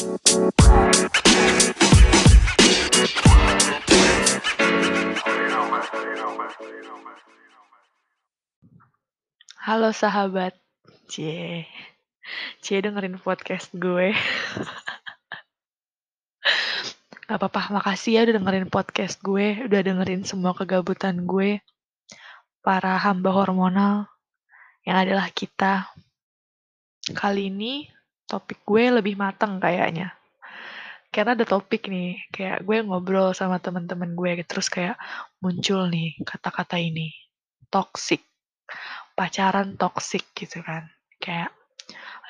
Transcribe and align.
Halo 0.00 0.08
sahabat, 9.92 10.56
cie, 11.04 11.68
cie 12.64 12.80
dengerin 12.80 13.20
podcast 13.20 13.68
gue. 13.76 14.16
Gak 17.28 17.36
apa-apa, 17.36 17.68
makasih 17.68 18.16
ya 18.16 18.20
udah 18.24 18.40
dengerin 18.40 18.72
podcast 18.72 19.20
gue, 19.20 19.68
udah 19.68 19.84
dengerin 19.84 20.24
semua 20.24 20.56
kegabutan 20.56 21.28
gue, 21.28 21.60
para 22.64 22.96
hamba 22.96 23.36
hormonal, 23.36 24.08
yang 24.80 24.96
adalah 24.96 25.28
kita. 25.28 25.92
Kali 27.12 27.52
ini 27.52 27.99
topik 28.30 28.62
gue 28.62 29.02
lebih 29.02 29.18
matang 29.18 29.58
kayaknya. 29.58 30.14
Karena 31.10 31.34
ada 31.34 31.42
topik 31.42 31.90
nih, 31.90 32.22
kayak 32.30 32.62
gue 32.62 32.86
ngobrol 32.86 33.34
sama 33.34 33.58
teman-teman 33.58 34.14
gue, 34.14 34.46
terus 34.46 34.70
kayak 34.70 34.94
muncul 35.42 35.90
nih 35.90 36.14
kata-kata 36.22 36.78
ini, 36.78 37.10
toxic, 37.66 38.22
pacaran 39.18 39.74
toxic 39.74 40.22
gitu 40.38 40.62
kan. 40.62 40.86
Kayak, 41.18 41.50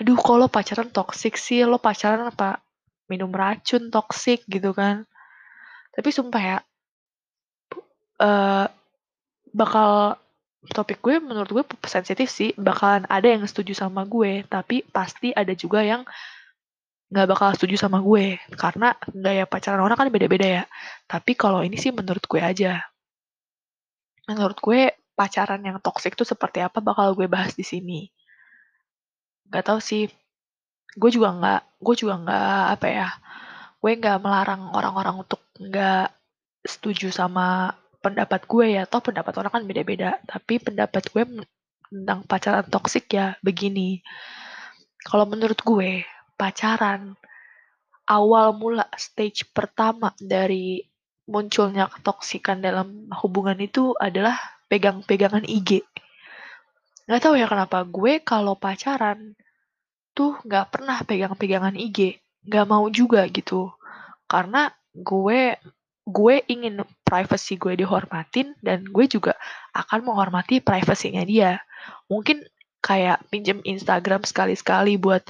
aduh 0.01 0.17
lo 0.17 0.49
pacaran 0.49 0.89
toxic 0.89 1.37
sih, 1.37 1.61
lo 1.69 1.77
pacaran 1.77 2.25
apa 2.33 2.65
minum 3.13 3.29
racun 3.29 3.93
toxic 3.93 4.49
gitu 4.49 4.73
kan. 4.73 5.05
Tapi 5.93 6.09
sumpah 6.09 6.41
ya, 6.41 6.59
uh, 8.25 8.65
bakal 9.53 10.17
topik 10.69 11.01
gue 11.01 11.17
menurut 11.25 11.49
gue 11.49 11.65
sensitif 11.89 12.29
sih, 12.29 12.53
bakalan 12.61 13.09
ada 13.09 13.25
yang 13.25 13.41
setuju 13.49 13.73
sama 13.73 14.05
gue, 14.05 14.45
tapi 14.45 14.85
pasti 14.85 15.33
ada 15.33 15.57
juga 15.57 15.81
yang 15.81 16.05
nggak 17.11 17.27
bakal 17.33 17.49
setuju 17.57 17.81
sama 17.81 18.05
gue. 18.05 18.37
Karena 18.55 18.93
gaya 19.09 19.49
pacaran 19.49 19.81
orang 19.81 19.97
kan 19.97 20.09
beda-beda 20.13 20.47
ya. 20.63 20.65
Tapi 21.09 21.33
kalau 21.33 21.65
ini 21.65 21.81
sih 21.81 21.91
menurut 21.91 22.23
gue 22.29 22.41
aja. 22.45 22.85
Menurut 24.29 24.61
gue 24.61 24.93
pacaran 25.17 25.61
yang 25.65 25.81
toksik 25.81 26.13
tuh 26.17 26.29
seperti 26.29 26.61
apa 26.61 26.79
bakal 26.85 27.17
gue 27.17 27.27
bahas 27.27 27.57
di 27.57 27.65
sini? 27.65 28.13
Gak 29.49 29.65
tau 29.67 29.81
sih. 29.81 30.07
Gue 30.95 31.11
juga 31.11 31.33
nggak 31.33 31.61
gue 31.81 31.95
juga 31.97 32.15
nggak 32.21 32.65
apa 32.77 32.87
ya 32.91 33.09
gue 33.81 33.93
nggak 33.97 34.21
melarang 34.21 34.69
orang-orang 34.77 35.25
untuk 35.25 35.41
nggak 35.57 36.13
setuju 36.61 37.09
sama 37.09 37.73
pendapat 38.01 38.49
gue 38.49 38.81
ya 38.81 38.89
toh 38.89 39.05
pendapat 39.05 39.33
orang 39.41 39.53
kan 39.53 39.65
beda-beda 39.69 40.17
tapi 40.25 40.57
pendapat 40.57 41.13
gue 41.13 41.25
tentang 41.91 42.25
pacaran 42.25 42.67
toksik 42.67 43.13
ya 43.13 43.37
begini 43.45 44.01
kalau 45.05 45.25
menurut 45.25 45.57
gue 45.65 46.05
pacaran, 46.37 47.17
awal 48.09 48.53
mula 48.57 48.89
stage 48.97 49.49
pertama 49.53 50.13
dari 50.21 50.85
munculnya 51.31 51.89
ketoksikan 51.89 52.61
dalam 52.61 53.09
hubungan 53.25 53.57
itu 53.61 53.97
adalah 53.97 54.37
pegang-pegangan 54.69 55.45
IG. 55.49 55.85
Gak 57.09 57.21
tau 57.21 57.35
ya 57.35 57.49
kenapa 57.49 57.85
gue 57.89 58.21
kalau 58.21 58.57
pacaran 58.61 59.37
tuh 60.13 60.37
gak 60.45 60.69
pernah 60.75 61.01
pegang-pegangan 61.05 61.77
IG, 61.77 62.21
gak 62.45 62.67
mau 62.69 62.89
juga 62.93 63.25
gitu. 63.29 63.73
Karena 64.29 64.69
gue 64.93 65.57
gue 66.11 66.43
ingin 66.51 66.83
privacy 67.07 67.57
gue 67.57 67.79
dihormatin 67.79 68.53
dan 68.61 68.85
gue 68.87 69.07
juga 69.07 69.39
akan 69.73 70.05
menghormati 70.11 70.59
privasinya 70.61 71.23
dia. 71.23 71.63
Mungkin 72.11 72.43
kayak 72.83 73.31
pinjem 73.31 73.63
Instagram 73.63 74.27
sekali-sekali 74.27 74.99
buat 74.99 75.25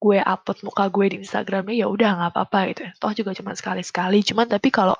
gue 0.00 0.16
upload 0.16 0.64
muka 0.64 0.88
gue 0.88 1.06
di 1.12 1.16
Instagramnya 1.20 1.84
ya 1.84 1.86
udah 1.88 2.10
nggak 2.16 2.30
apa-apa 2.32 2.58
gitu. 2.72 2.82
Toh 2.96 3.12
juga 3.12 3.30
cuma 3.36 3.52
sekali-sekali. 3.52 4.24
Cuman 4.24 4.48
tapi 4.48 4.72
kalau 4.72 4.96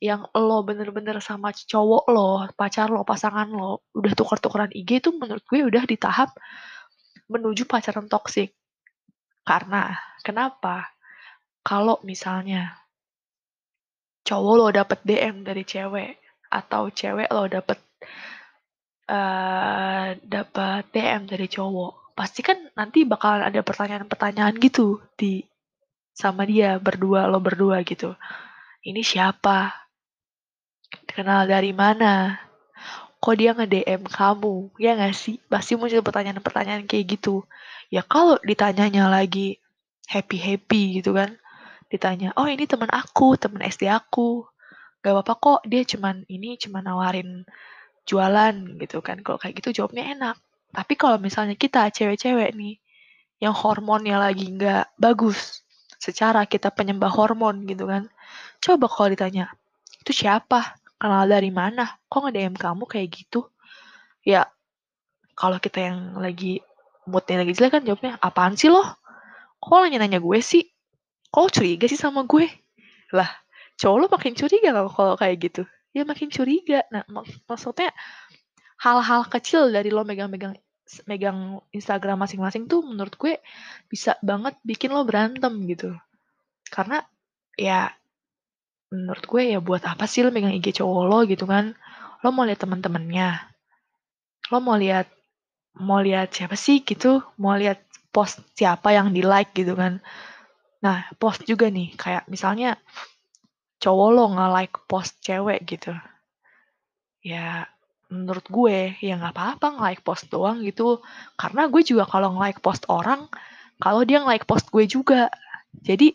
yang 0.00 0.28
lo 0.36 0.60
bener-bener 0.60 1.20
sama 1.24 1.52
cowok 1.56 2.04
lo, 2.12 2.44
pacar 2.52 2.92
lo, 2.92 3.04
pasangan 3.04 3.48
lo, 3.48 3.84
udah 3.96 4.12
tuker-tukeran 4.12 4.72
IG 4.72 5.04
itu 5.04 5.10
menurut 5.16 5.44
gue 5.48 5.64
udah 5.64 5.84
di 5.88 5.96
tahap 5.96 6.36
menuju 7.32 7.64
pacaran 7.64 8.08
toksik. 8.08 8.52
Karena 9.46 9.96
kenapa? 10.20 10.90
Kalau 11.66 11.98
misalnya 12.04 12.85
cowok 14.26 14.54
lo 14.58 14.66
dapet 14.74 14.98
DM 15.06 15.46
dari 15.46 15.62
cewek 15.62 16.18
atau 16.50 16.90
cewek 16.90 17.30
lo 17.30 17.46
dapet 17.46 17.78
uh, 19.06 20.18
dapet 20.18 20.82
DM 20.90 21.30
dari 21.30 21.46
cowok 21.46 22.18
pasti 22.18 22.40
kan 22.40 22.58
nanti 22.74 23.04
bakalan 23.04 23.44
ada 23.46 23.60
pertanyaan-pertanyaan 23.60 24.56
gitu 24.58 25.04
di 25.14 25.44
sama 26.16 26.48
dia 26.48 26.80
berdua 26.80 27.28
lo 27.28 27.38
berdua 27.38 27.84
gitu. 27.84 28.16
Ini 28.80 29.04
siapa? 29.04 29.68
Kenal 31.04 31.44
dari 31.44 31.76
mana? 31.76 32.40
Kok 33.20 33.36
dia 33.36 33.52
nge-DM 33.52 34.08
kamu? 34.08 34.72
Ya 34.80 34.96
nggak 34.96 35.12
sih? 35.12 35.36
Pasti 35.44 35.76
muncul 35.76 36.00
pertanyaan-pertanyaan 36.00 36.88
kayak 36.88 37.20
gitu. 37.20 37.44
Ya 37.92 38.00
kalau 38.00 38.40
ditanyanya 38.40 39.12
lagi 39.12 39.60
happy-happy 40.08 41.04
gitu 41.04 41.12
kan. 41.12 41.36
Ditanya, 41.86 42.34
oh 42.34 42.50
ini 42.50 42.66
teman 42.66 42.90
aku, 42.90 43.38
teman 43.38 43.62
SD 43.62 43.86
aku. 43.86 44.46
Gak 45.02 45.12
apa-apa 45.14 45.34
kok, 45.38 45.60
dia 45.70 45.86
cuman 45.86 46.26
ini 46.26 46.58
cuman 46.58 46.82
nawarin 46.82 47.46
jualan 48.06 48.54
gitu 48.82 48.98
kan. 49.02 49.22
Kalau 49.22 49.38
kayak 49.38 49.62
gitu 49.62 49.82
jawabnya 49.82 50.14
enak. 50.14 50.36
Tapi 50.74 50.94
kalau 50.98 51.16
misalnya 51.22 51.54
kita 51.54 51.88
cewek-cewek 51.94 52.52
nih, 52.58 52.76
yang 53.38 53.52
hormonnya 53.52 54.16
lagi 54.16 54.48
nggak 54.48 54.96
bagus, 54.96 55.62
secara 56.00 56.44
kita 56.48 56.72
penyembah 56.72 57.12
hormon 57.12 57.64
gitu 57.68 57.84
kan, 57.88 58.08
coba 58.60 58.86
kalau 58.88 59.08
ditanya, 59.12 59.52
itu 60.00 60.12
siapa? 60.12 60.76
Kenal 60.96 61.28
dari 61.28 61.52
mana? 61.52 62.00
Kok 62.08 62.28
nge-DM 62.28 62.56
kamu 62.56 62.84
kayak 62.88 63.08
gitu? 63.12 63.52
Ya, 64.24 64.48
kalau 65.36 65.60
kita 65.60 65.84
yang 65.92 66.16
lagi 66.16 66.64
moodnya 67.06 67.44
lagi 67.44 67.52
jelek 67.52 67.72
kan 67.78 67.82
jawabnya, 67.84 68.16
apaan 68.18 68.56
sih 68.56 68.72
lo? 68.72 68.82
Kok 69.60 69.86
nanya-nanya 69.86 70.18
gue 70.18 70.38
sih? 70.40 70.64
Kok 71.36 71.52
curiga 71.52 71.84
sih 71.84 72.00
sama 72.00 72.24
gue? 72.24 72.48
Lah, 73.12 73.28
cowok 73.76 73.96
lo 74.00 74.06
makin 74.08 74.32
curiga 74.32 74.72
kalau 74.72 75.20
kayak 75.20 75.36
gitu. 75.36 75.62
Ya 75.92 76.08
makin 76.08 76.32
curiga. 76.32 76.80
Nah, 76.88 77.04
mak 77.12 77.28
maksudnya 77.44 77.92
hal-hal 78.80 79.28
kecil 79.28 79.68
dari 79.68 79.92
lo 79.92 80.00
megang-megang 80.00 80.56
megang 81.04 81.60
Instagram 81.76 82.24
masing-masing 82.24 82.64
tuh 82.72 82.80
menurut 82.80 83.12
gue 83.20 83.36
bisa 83.84 84.16
banget 84.24 84.56
bikin 84.64 84.96
lo 84.96 85.04
berantem 85.04 85.52
gitu. 85.68 85.92
Karena 86.72 87.04
ya 87.52 87.92
menurut 88.88 89.24
gue 89.28 89.42
ya 89.52 89.60
buat 89.60 89.84
apa 89.84 90.08
sih 90.08 90.24
lo 90.24 90.32
megang 90.32 90.56
IG 90.56 90.80
cowok 90.80 91.04
lo 91.04 91.18
gitu 91.28 91.44
kan? 91.44 91.76
Lo 92.24 92.32
mau 92.32 92.48
lihat 92.48 92.64
teman-temannya. 92.64 93.44
Lo 94.48 94.64
mau 94.64 94.80
lihat 94.80 95.12
mau 95.76 96.00
lihat 96.00 96.32
siapa 96.32 96.56
sih 96.56 96.80
gitu? 96.80 97.20
Mau 97.36 97.52
lihat 97.52 97.84
post 98.08 98.40
siapa 98.56 98.96
yang 98.96 99.12
di 99.12 99.20
like 99.20 99.52
gitu 99.52 99.76
kan? 99.76 100.00
Nah, 100.86 101.02
post 101.18 101.42
juga 101.50 101.66
nih 101.66 101.98
kayak 101.98 102.30
misalnya 102.30 102.78
cowok 103.82 104.08
lo 104.14 104.24
nge-like 104.38 104.86
post 104.86 105.18
cewek 105.18 105.66
gitu. 105.66 105.90
Ya 107.26 107.66
menurut 108.06 108.46
gue 108.46 108.94
ya 109.02 109.18
nggak 109.18 109.34
apa-apa 109.34 109.66
nge-like 109.74 110.06
post 110.06 110.30
doang 110.30 110.62
gitu. 110.62 111.02
Karena 111.34 111.66
gue 111.66 111.82
juga 111.82 112.06
kalau 112.06 112.38
nge-like 112.38 112.62
post 112.62 112.86
orang 112.86 113.26
kalau 113.82 114.06
dia 114.06 114.22
nge-like 114.22 114.46
post 114.46 114.70
gue 114.70 114.86
juga. 114.86 115.26
Jadi 115.74 116.14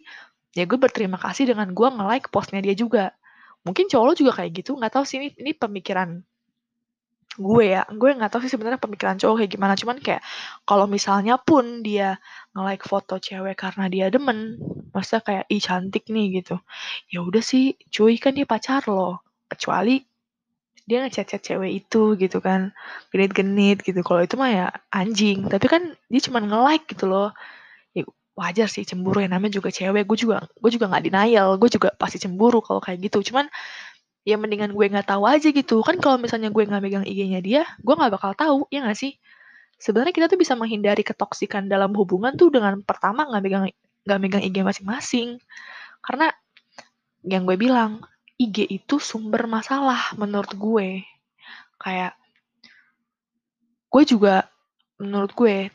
ya 0.55 0.63
gue 0.63 0.79
berterima 0.79 1.19
kasih 1.19 1.51
dengan 1.51 1.75
gue 1.75 1.88
nge-like 1.91 2.31
postnya 2.31 2.63
dia 2.63 2.71
juga. 2.71 3.11
Mungkin 3.67 3.91
cowok 3.91 4.05
lo 4.07 4.13
juga 4.15 4.31
kayak 4.39 4.63
gitu 4.63 4.79
nggak 4.79 4.95
tahu 4.95 5.03
sih 5.03 5.19
ini, 5.19 5.35
ini 5.35 5.51
pemikiran 5.51 6.23
gue 7.40 7.64
ya 7.64 7.88
gue 7.88 8.09
nggak 8.12 8.28
tahu 8.28 8.44
sih 8.44 8.52
sebenarnya 8.52 8.81
pemikiran 8.81 9.16
cowok 9.16 9.36
kayak 9.44 9.52
gimana. 9.56 9.74
Cuman 9.80 9.97
kayak 10.03 10.22
kalau 10.68 10.84
misalnya 10.90 11.40
pun 11.40 11.80
dia 11.80 12.19
nge-like 12.52 12.84
foto 12.84 13.16
cewek 13.24 13.56
karena 13.56 13.88
dia 13.88 14.12
demen 14.12 14.59
masa 14.92 15.24
kayak 15.24 15.48
ih 15.48 15.63
cantik 15.63 16.12
nih 16.12 16.44
gitu. 16.44 16.60
Ya 17.07 17.24
udah 17.24 17.39
sih 17.39 17.80
cuy 17.88 18.19
kan 18.19 18.36
dia 18.36 18.44
pacar 18.44 18.83
lo 18.92 19.24
kecuali 19.48 20.04
dia 20.83 21.00
ngechat-chat 21.07 21.39
cewek 21.39 21.72
itu 21.86 22.19
gitu 22.19 22.44
kan. 22.44 22.75
Genit-genit 23.16 23.80
gitu. 23.86 24.04
Kalau 24.04 24.22
itu 24.27 24.36
mah 24.36 24.51
ya 24.51 24.68
anjing. 24.92 25.48
Tapi 25.48 25.66
kan 25.72 25.95
dia 26.12 26.22
cuma 26.27 26.44
nge-like 26.44 26.86
gitu 26.92 27.07
loh. 27.07 27.31
Ya 27.95 28.04
wajar 28.36 28.68
sih 28.68 28.84
cemburu. 28.84 29.24
Ya 29.24 29.31
namanya 29.31 29.56
juga 29.56 29.72
cewek. 29.72 30.04
Gue 30.04 30.18
juga 30.19 30.44
gue 30.60 30.72
juga 30.74 30.92
nggak 30.92 31.04
denial. 31.07 31.56
Gue 31.56 31.72
juga 31.72 31.95
pasti 31.95 32.19
cemburu 32.19 32.60
kalau 32.60 32.84
kayak 32.84 33.07
gitu. 33.07 33.24
Cuman 33.31 33.48
ya 34.21 34.38
mendingan 34.38 34.73
gue 34.77 34.85
nggak 34.85 35.09
tahu 35.09 35.25
aja 35.25 35.50
gitu 35.50 35.81
kan 35.81 35.97
kalau 35.97 36.21
misalnya 36.21 36.53
gue 36.53 36.63
nggak 36.63 36.81
megang 36.81 37.06
IG-nya 37.06 37.41
dia 37.41 37.62
gue 37.81 37.94
nggak 37.97 38.13
bakal 38.13 38.31
tahu 38.38 38.57
ya 38.69 38.85
nggak 38.85 38.97
sih 38.97 39.18
sebenarnya 39.81 40.13
kita 40.13 40.27
tuh 40.29 40.38
bisa 40.38 40.53
menghindari 40.53 41.01
ketoksikan 41.01 41.65
dalam 41.65 41.89
hubungan 41.97 42.38
tuh 42.38 42.53
dengan 42.53 42.79
pertama 42.85 43.25
nggak 43.25 43.41
megang 43.41 43.65
nggak 44.06 44.19
megang 44.21 44.44
IG 44.45 44.62
masing-masing 44.62 45.41
karena 46.06 46.29
yang 47.25 47.45
gue 47.45 47.57
bilang 47.57 48.01
IG 48.41 48.65
itu 48.73 48.97
sumber 48.97 49.45
masalah 49.45 50.18
menurut 50.18 50.50
gue. 50.57 51.06
Kayak 51.77 52.17
gue 53.94 54.03
juga 54.09 54.50
menurut 54.97 55.29
gue 55.38 55.69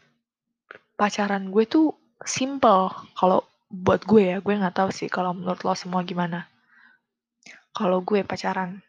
pacaran 0.99 1.47
gue 1.55 1.65
tuh 1.71 1.95
simple 2.27 2.91
kalau 3.15 3.47
buat 3.71 4.03
gue 4.03 4.35
ya, 4.35 4.37
gue 4.43 4.55
nggak 4.55 4.75
tahu 4.83 4.91
sih 4.91 5.07
kalau 5.07 5.31
menurut 5.31 5.63
lo 5.63 5.79
semua 5.79 6.03
gimana. 6.03 6.51
Kalau 7.77 8.01
gue 8.01 8.25
pacaran, 8.25 8.81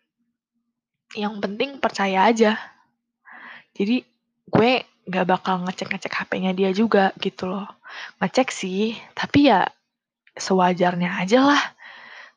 yang 1.12 1.44
penting 1.44 1.84
percaya 1.84 2.31
aja. 2.31 2.56
Jadi 3.75 4.00
gue 4.48 4.72
nggak 5.07 5.28
bakal 5.28 5.63
ngecek-ngecek 5.68 6.16
HP-nya 6.16 6.51
dia 6.56 6.72
juga 6.72 7.12
gitu 7.19 7.51
loh. 7.51 7.68
Ngecek 8.24 8.48
sih, 8.48 8.95
tapi 9.12 9.51
ya 9.51 9.68
sewajarnya 10.39 11.19
aja 11.19 11.39
lah. 11.51 11.63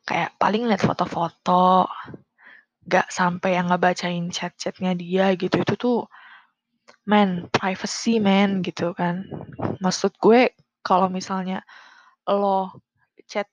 Kayak 0.03 0.35
paling 0.43 0.67
lihat 0.67 0.83
foto-foto, 0.83 1.87
nggak 2.87 3.07
sampai 3.15 3.55
yang 3.55 3.71
ngebacain 3.71 4.27
chat-chatnya 4.35 4.99
dia 4.99 5.31
gitu. 5.39 5.63
Itu 5.63 5.75
tuh, 5.79 5.99
man, 7.07 7.47
privacy 7.55 8.19
man 8.19 8.59
gitu 8.67 8.91
kan. 8.91 9.23
Maksud 9.79 10.19
gue 10.19 10.51
kalau 10.83 11.07
misalnya 11.07 11.63
lo 12.27 12.75
chat 13.31 13.47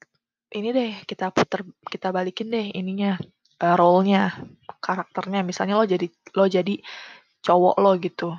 ini 0.54 0.70
deh 0.72 0.92
kita 1.04 1.32
puter 1.36 1.68
kita 1.88 2.12
balikin 2.16 2.48
deh 2.48 2.72
ininya 2.72 3.20
uh, 3.64 3.76
role-nya 3.76 4.36
karakternya. 4.80 5.44
Misalnya 5.44 5.76
lo 5.76 5.86
jadi 5.88 6.08
lo 6.36 6.46
jadi 6.48 6.76
cowok 7.44 7.76
lo 7.80 7.92
gitu. 8.00 8.30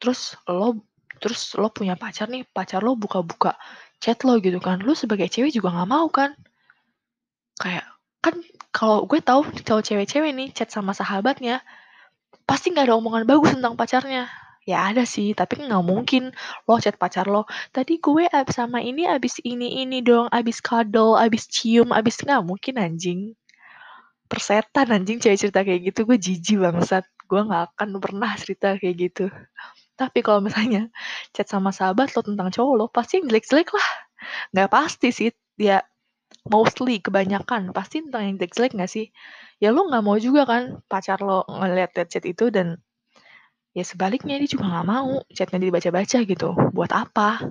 Terus 0.00 0.36
lo 0.48 0.80
terus 1.22 1.56
lo 1.56 1.72
punya 1.72 1.96
pacar 1.96 2.28
nih 2.28 2.44
pacar 2.50 2.84
lo 2.84 2.98
buka-buka 2.98 3.56
chat 4.02 4.20
lo 4.26 4.36
gitu 4.42 4.60
kan. 4.60 4.84
Lo 4.84 4.92
sebagai 4.92 5.30
cewek 5.32 5.54
juga 5.54 5.72
nggak 5.72 5.90
mau 5.90 6.06
kan? 6.12 6.36
Kayak 7.56 7.86
kan 8.20 8.34
kalau 8.74 9.04
gue 9.04 9.20
tahu 9.20 9.44
cowok 9.64 9.82
cewek-cewek 9.84 10.32
nih 10.32 10.48
chat 10.52 10.68
sama 10.72 10.96
sahabatnya 10.96 11.60
pasti 12.44 12.72
nggak 12.72 12.88
ada 12.88 12.96
omongan 13.00 13.24
bagus 13.24 13.56
tentang 13.56 13.76
pacarnya 13.76 14.28
ya 14.64 14.90
ada 14.90 15.04
sih 15.04 15.36
tapi 15.36 15.60
nggak 15.60 15.84
mungkin 15.84 16.32
lo 16.68 16.74
chat 16.80 16.96
pacar 16.96 17.28
lo. 17.28 17.44
Tadi 17.72 18.00
gue 18.00 18.24
abis 18.28 18.56
sama 18.56 18.80
ini 18.80 19.04
abis 19.08 19.40
ini 19.44 19.84
ini 19.84 20.00
dong 20.00 20.28
abis 20.32 20.58
cuddle 20.64 21.16
abis 21.20 21.48
cium 21.52 21.92
abis 21.92 22.24
nggak 22.24 22.42
mungkin 22.44 22.74
anjing. 22.80 23.20
Persetan 24.28 24.88
anjing 24.90 25.20
cewek 25.20 25.38
cerita 25.38 25.60
kayak 25.62 25.92
gitu. 25.92 26.00
Gue 26.08 26.16
jijik 26.18 26.58
bangsat. 26.64 27.04
Gue 27.28 27.40
nggak 27.44 27.76
akan 27.76 27.88
pernah 28.00 28.32
cerita 28.40 28.76
kayak 28.80 28.96
gitu. 28.98 29.26
Tapi 29.94 30.18
kalau 30.26 30.42
misalnya 30.42 30.90
chat 31.30 31.46
sama 31.46 31.70
sahabat 31.70 32.16
lo 32.18 32.20
tentang 32.26 32.50
cowok 32.50 32.74
lo 32.74 32.86
pasti 32.90 33.22
jelek-jelek 33.22 33.70
lah. 33.70 33.88
Nggak 34.56 34.70
pasti 34.72 35.08
sih 35.14 35.28
dia 35.60 35.84
mostly 36.48 36.98
kebanyakan. 37.04 37.70
Pasti 37.76 38.02
tentang 38.04 38.22
yang 38.26 38.36
jelek-jelek 38.40 38.72
nggak 38.74 38.90
sih? 38.90 39.06
Ya 39.62 39.70
lo 39.70 39.86
nggak 39.86 40.02
mau 40.02 40.16
juga 40.18 40.48
kan 40.48 40.82
pacar 40.90 41.20
lo 41.22 41.46
ngeliat 41.46 41.94
chat 42.10 42.24
itu 42.26 42.50
dan 42.50 42.80
ya 43.74 43.82
sebaliknya 43.82 44.38
dia 44.38 44.48
juga 44.48 44.70
nggak 44.70 44.86
mau 44.86 45.20
chatnya 45.34 45.58
dibaca-baca 45.58 46.18
gitu. 46.22 46.48
Buat 46.70 46.94
apa? 46.94 47.42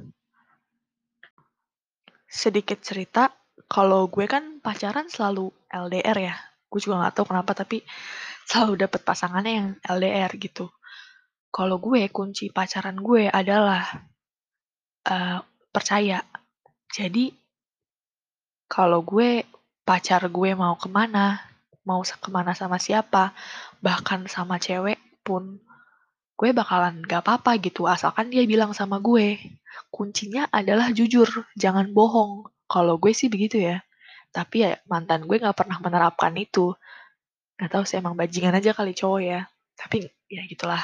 Sedikit 2.26 2.80
cerita 2.82 3.30
kalau 3.68 4.08
gue 4.08 4.26
kan 4.26 4.64
pacaran 4.64 5.12
selalu 5.12 5.52
LDR 5.70 6.18
ya. 6.18 6.36
Gue 6.72 6.80
juga 6.80 7.04
nggak 7.04 7.14
tahu 7.20 7.26
kenapa 7.30 7.52
tapi 7.54 7.84
selalu 8.50 8.88
dapet 8.88 9.04
pasangannya 9.04 9.54
yang 9.54 9.70
LDR 9.84 10.32
gitu. 10.40 10.72
Kalau 11.54 11.78
gue 11.78 12.10
kunci 12.10 12.50
pacaran 12.50 12.98
gue 12.98 13.30
adalah 13.30 13.86
uh, 15.06 15.40
percaya. 15.70 16.24
Jadi 16.90 17.30
kalau 18.72 19.06
gue 19.06 19.46
pacar 19.84 20.24
gue 20.32 20.52
mau 20.56 20.80
ke 20.80 20.88
mana 20.88 21.54
mau 21.84 22.00
ke 22.02 22.30
mana 22.32 22.56
sama 22.56 22.80
siapa 22.80 23.36
bahkan 23.84 24.24
sama 24.32 24.56
cewek 24.56 24.96
pun 25.24 25.60
gue 26.44 26.52
bakalan 26.52 27.00
gak 27.08 27.24
apa-apa 27.24 27.56
gitu 27.64 27.88
asalkan 27.88 28.28
dia 28.28 28.44
bilang 28.44 28.76
sama 28.76 29.00
gue. 29.00 29.40
Kuncinya 29.88 30.52
adalah 30.52 30.92
jujur 30.92 31.24
jangan 31.56 31.96
bohong. 31.96 32.52
Kalau 32.68 33.00
gue 33.00 33.16
sih 33.16 33.32
begitu 33.32 33.64
ya. 33.64 33.80
Tapi 34.36 34.68
ya 34.68 34.76
mantan 34.92 35.24
gue 35.24 35.40
gak 35.40 35.56
pernah 35.56 35.80
menerapkan 35.80 36.36
itu. 36.36 36.76
Gak 37.56 37.72
tahu 37.72 37.88
sih 37.88 38.04
emang 38.04 38.20
bajingan 38.20 38.60
aja 38.60 38.76
kali 38.76 38.92
cowok 38.92 39.22
ya. 39.24 39.48
Tapi 39.80 40.04
ya 40.28 40.44
gitulah. 40.44 40.84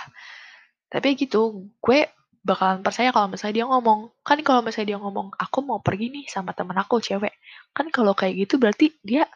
Tapi 0.87 1.19
gitu 1.19 1.67
gue 1.83 2.07
bakalan 2.39 2.79
percaya 2.79 3.11
kalau 3.11 3.27
misalnya 3.27 3.59
dia 3.59 3.65
ngomong. 3.67 4.15
Kan 4.23 4.39
kalau 4.47 4.63
misalnya 4.63 4.95
dia 4.95 4.99
ngomong 5.03 5.35
aku 5.35 5.59
mau 5.59 5.83
pergi 5.83 6.07
nih 6.07 6.25
sama 6.31 6.55
temen 6.55 6.79
aku 6.79 7.03
cewek. 7.03 7.35
Kan 7.75 7.91
kalau 7.91 8.15
kayak 8.15 8.47
gitu 8.47 8.63
berarti 8.63 8.95
dia 9.03 9.27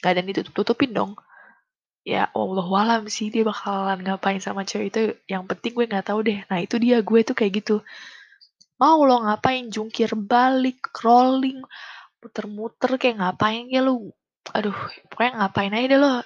gak 0.00 0.16
ada 0.16 0.24
yang 0.24 0.32
ditutup 0.32 0.56
tutupin 0.56 0.96
dong 0.96 1.12
ya 2.06 2.30
Allah 2.30 2.62
walam 2.62 3.10
sih 3.10 3.34
dia 3.34 3.42
bakalan 3.42 3.98
ngapain 4.06 4.38
sama 4.38 4.62
cewek 4.62 4.94
itu 4.94 5.00
yang 5.26 5.42
penting 5.50 5.74
gue 5.74 5.90
nggak 5.90 6.06
tahu 6.06 6.22
deh. 6.22 6.38
Nah 6.46 6.62
itu 6.62 6.78
dia 6.78 7.02
gue 7.02 7.20
tuh 7.26 7.34
kayak 7.34 7.52
gitu. 7.66 7.82
Mau 8.78 9.02
lo 9.02 9.26
ngapain? 9.26 9.66
Jungkir 9.66 10.14
balik 10.14 10.94
crawling 10.94 11.58
muter-muter 12.22 12.94
kayak 12.94 13.18
ngapain 13.18 13.66
ya 13.66 13.82
lu? 13.82 14.14
Aduh 14.54 14.78
pokoknya 15.10 15.32
ngapain 15.42 15.74
aja 15.74 15.86
deh 15.90 15.98
lo 15.98 16.22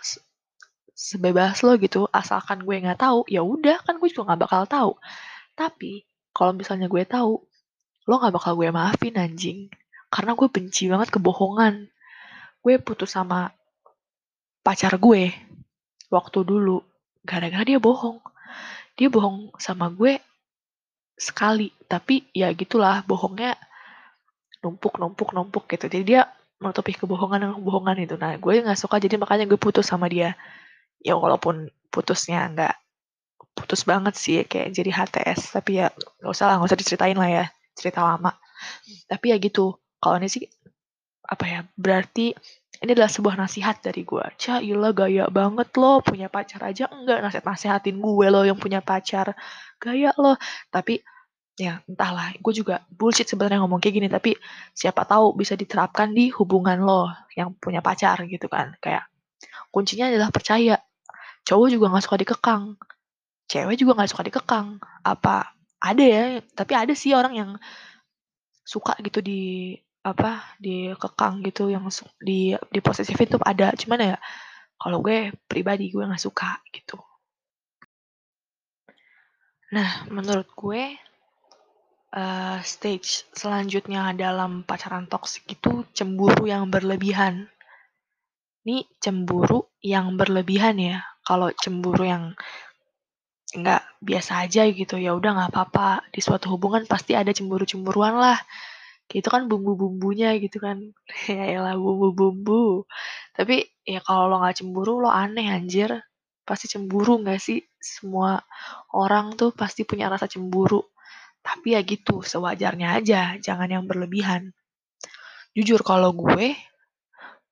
sebebas 0.93 1.65
lo 1.65 1.73
gitu. 1.81 2.05
Asalkan 2.13 2.61
gue 2.61 2.77
nggak 2.77 3.01
tahu 3.01 3.25
ya 3.25 3.41
udah 3.41 3.81
kan 3.81 3.97
gue 3.97 4.09
juga 4.13 4.37
nggak 4.37 4.41
bakal 4.45 4.63
tahu. 4.69 4.93
Tapi 5.57 6.05
kalau 6.37 6.53
misalnya 6.53 6.93
gue 6.93 7.09
tahu 7.09 7.41
lo 8.05 8.15
nggak 8.21 8.37
bakal 8.37 8.53
gue 8.61 8.69
maafin 8.69 9.17
anjing. 9.17 9.73
Karena 10.13 10.37
gue 10.37 10.49
benci 10.53 10.93
banget 10.93 11.09
kebohongan. 11.09 11.89
Gue 12.61 12.77
putus 12.77 13.17
sama 13.17 13.49
pacar 14.61 15.01
gue 15.01 15.50
waktu 16.11 16.43
dulu 16.43 16.83
gara-gara 17.25 17.65
dia 17.65 17.79
bohong. 17.79 18.19
Dia 18.99 19.09
bohong 19.09 19.55
sama 19.57 19.89
gue 19.89 20.19
sekali 21.17 21.73
tapi 21.87 22.27
ya 22.33 22.51
gitulah 22.53 23.05
bohongnya 23.07 23.55
numpuk 24.61 25.01
numpuk 25.01 25.33
numpuk 25.33 25.65
gitu. 25.71 25.87
Jadi 25.89 26.05
dia 26.05 26.29
menutupi 26.61 26.93
kebohongan 26.93 27.41
dengan 27.49 27.57
kebohongan 27.57 27.97
itu. 28.05 28.15
Nah 28.21 28.37
gue 28.37 28.55
nggak 28.61 28.77
suka 28.77 29.01
jadi 29.01 29.17
makanya 29.17 29.49
gue 29.49 29.57
putus 29.57 29.89
sama 29.89 30.11
dia. 30.11 30.37
Ya 31.01 31.17
walaupun 31.17 31.73
putusnya 31.89 32.45
nggak 32.53 32.75
putus 33.57 33.89
banget 33.89 34.15
sih 34.19 34.45
kayak 34.45 34.77
jadi 34.77 34.91
HTS 34.93 35.57
tapi 35.57 35.81
ya 35.81 35.89
nggak 36.21 36.31
usah 36.31 36.45
lah 36.53 36.55
nggak 36.61 36.69
usah 36.71 36.81
diceritain 36.81 37.17
lah 37.17 37.31
ya 37.31 37.45
cerita 37.73 38.05
lama. 38.05 38.37
Tapi 39.09 39.33
ya 39.33 39.37
gitu 39.41 39.81
kalau 39.97 40.21
ini 40.21 40.29
sih 40.29 40.45
apa 41.25 41.45
ya 41.47 41.61
berarti 41.79 42.35
ini 42.81 42.97
adalah 42.97 43.13
sebuah 43.13 43.37
nasihat 43.37 43.85
dari 43.85 44.09
gue. 44.09 44.25
Cah, 44.41 44.65
ilah 44.65 44.97
gaya 44.97 45.29
banget 45.29 45.69
lo, 45.77 46.01
punya 46.01 46.33
pacar 46.33 46.65
aja 46.65 46.89
enggak 46.89 47.21
nasihat-nasihatin 47.21 48.01
gue 48.01 48.27
lo 48.33 48.41
yang 48.49 48.57
punya 48.57 48.81
pacar. 48.81 49.37
Gaya 49.77 50.17
lo. 50.17 50.41
Tapi 50.73 50.97
ya 51.61 51.85
entahlah, 51.85 52.33
gue 52.41 52.53
juga 52.57 52.81
bullshit 52.89 53.29
sebenarnya 53.29 53.61
ngomong 53.61 53.85
kayak 53.85 53.95
gini, 54.01 54.09
tapi 54.09 54.33
siapa 54.73 55.05
tahu 55.05 55.37
bisa 55.37 55.61
diterapkan 55.61 56.17
di 56.17 56.33
hubungan 56.33 56.81
lo 56.81 57.13
yang 57.37 57.53
punya 57.61 57.85
pacar 57.85 58.25
gitu 58.25 58.49
kan. 58.49 58.73
Kayak 58.81 59.05
kuncinya 59.69 60.09
adalah 60.09 60.33
percaya. 60.33 60.81
Cowok 61.45 61.69
juga 61.69 61.93
gak 61.93 62.05
suka 62.09 62.17
dikekang. 62.17 62.81
Cewek 63.45 63.77
juga 63.77 63.93
gak 64.01 64.09
suka 64.09 64.25
dikekang. 64.25 64.81
Apa 65.05 65.53
ada 65.85 66.05
ya, 66.05 66.41
tapi 66.57 66.73
ada 66.73 66.97
sih 66.97 67.13
orang 67.13 67.35
yang 67.37 67.51
suka 68.65 68.97
gitu 69.05 69.21
di 69.21 69.75
apa, 70.01 70.57
dikekang 70.57 71.45
gitu 71.45 71.69
yang 71.69 71.85
di 72.21 72.57
di 72.57 72.81
posesif 72.81 73.17
itu 73.21 73.37
ada, 73.43 73.73
cuman 73.77 74.15
ya 74.15 74.17
kalau 74.81 75.05
gue 75.05 75.37
pribadi 75.45 75.93
gue 75.93 76.01
nggak 76.01 76.25
suka 76.25 76.57
gitu. 76.73 76.97
Nah, 79.71 80.09
menurut 80.11 80.49
gue 80.57 80.99
uh, 82.17 82.59
stage 82.65 83.29
selanjutnya 83.31 84.11
dalam 84.19 84.67
pacaran 84.67 85.07
toksik 85.07 85.47
itu 85.47 85.87
cemburu 85.95 86.49
yang 86.49 86.67
berlebihan. 86.73 87.47
Ini 88.67 88.89
cemburu 88.99 89.71
yang 89.85 90.19
berlebihan 90.19 90.81
ya. 90.81 91.05
Kalau 91.23 91.55
cemburu 91.55 92.03
yang 92.03 92.35
nggak 93.51 93.83
biasa 94.03 94.47
aja 94.47 94.63
gitu 94.71 94.95
ya 94.95 95.11
udah 95.11 95.31
nggak 95.35 95.51
apa-apa 95.51 96.07
di 96.15 96.23
suatu 96.23 96.55
hubungan 96.55 96.87
pasti 96.87 97.19
ada 97.19 97.35
cemburu-cemburuan 97.35 98.15
lah 98.15 98.39
itu 99.11 99.27
kan 99.27 99.51
bumbu-bumbunya 99.51 100.39
gitu 100.39 100.63
kan. 100.63 100.95
Ya 101.31 101.45
elah 101.59 101.75
bumbu-bumbu. 101.75 102.87
Tapi 103.35 103.67
ya 103.83 104.01
kalau 104.07 104.31
lo 104.31 104.37
nggak 104.43 104.63
cemburu 104.63 105.03
lo 105.03 105.11
aneh 105.11 105.51
anjir. 105.51 105.91
Pasti 106.47 106.71
cemburu 106.71 107.19
nggak 107.23 107.41
sih? 107.43 107.59
Semua 107.79 108.39
orang 108.95 109.35
tuh 109.35 109.51
pasti 109.51 109.83
punya 109.83 110.07
rasa 110.07 110.31
cemburu. 110.31 110.83
Tapi 111.43 111.75
ya 111.75 111.81
gitu 111.83 112.23
sewajarnya 112.23 113.01
aja 113.01 113.35
jangan 113.41 113.69
yang 113.71 113.85
berlebihan. 113.91 114.55
Jujur 115.57 115.83
kalau 115.83 116.15
gue 116.15 116.55